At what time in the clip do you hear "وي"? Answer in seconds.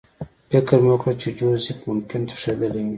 2.83-2.89